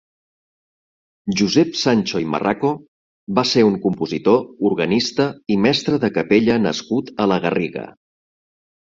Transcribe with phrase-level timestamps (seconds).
[1.41, 2.73] Josep Sancho i Marraco
[3.41, 4.43] va ser un compositor,
[4.73, 7.91] organista i mestre de capella nascut a la Garriga.